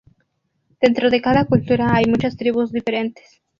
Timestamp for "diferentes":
2.71-3.43